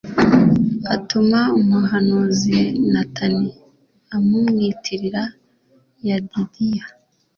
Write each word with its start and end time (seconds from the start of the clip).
atuma 0.95 1.39
umuhanuzi 1.59 2.57
natani 2.93 3.51
amumwitira 4.15 5.23
yedidiya 6.05 6.85